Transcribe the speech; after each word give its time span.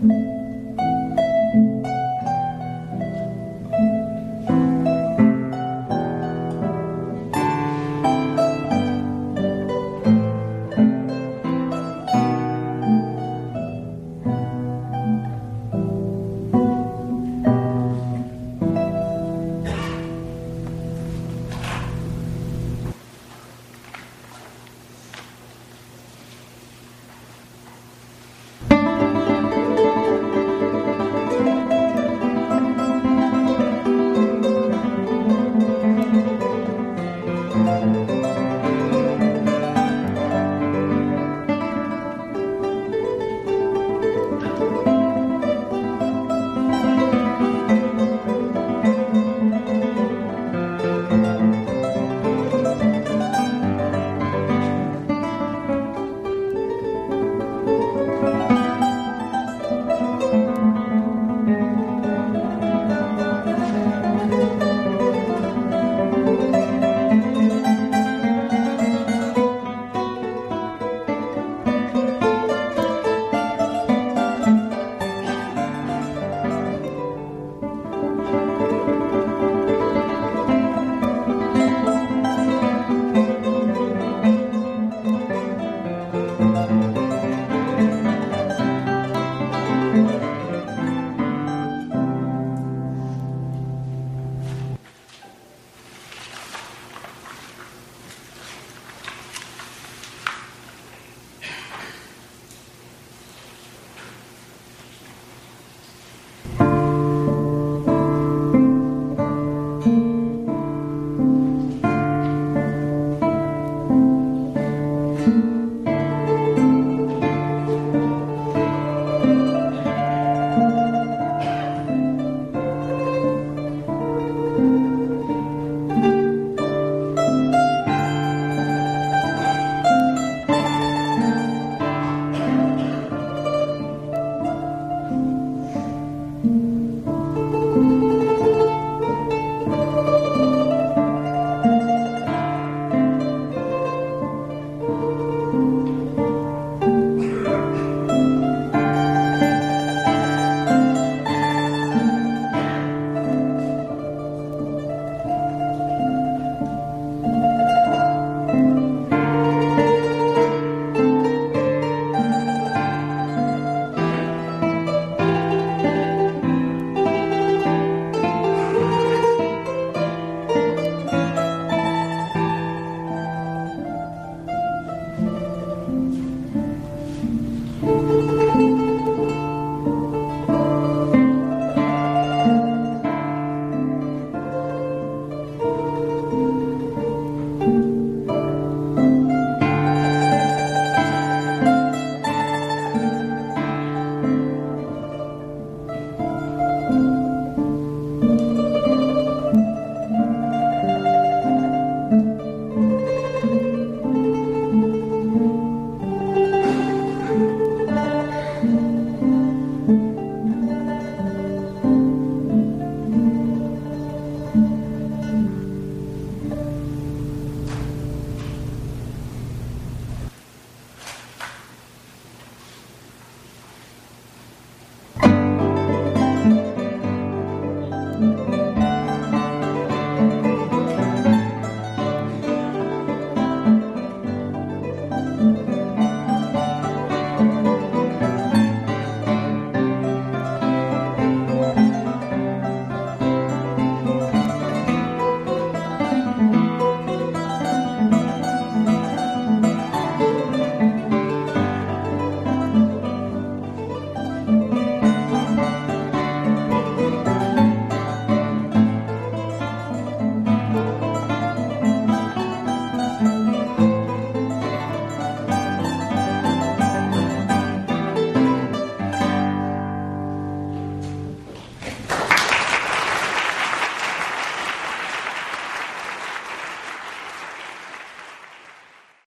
Mm-hmm. 0.00 0.37